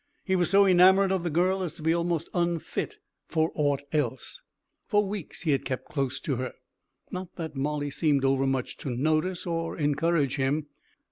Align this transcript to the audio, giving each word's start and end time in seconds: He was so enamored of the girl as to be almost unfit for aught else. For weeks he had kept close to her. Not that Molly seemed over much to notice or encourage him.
He 0.25 0.35
was 0.35 0.49
so 0.49 0.65
enamored 0.65 1.11
of 1.11 1.21
the 1.21 1.29
girl 1.29 1.61
as 1.61 1.73
to 1.75 1.83
be 1.83 1.93
almost 1.93 2.27
unfit 2.33 2.97
for 3.27 3.51
aught 3.53 3.83
else. 3.91 4.41
For 4.87 5.05
weeks 5.05 5.43
he 5.43 5.51
had 5.51 5.63
kept 5.63 5.89
close 5.89 6.19
to 6.21 6.37
her. 6.37 6.53
Not 7.11 7.35
that 7.35 7.55
Molly 7.55 7.91
seemed 7.91 8.25
over 8.25 8.47
much 8.47 8.77
to 8.77 8.89
notice 8.89 9.45
or 9.45 9.77
encourage 9.77 10.37
him. 10.37 10.65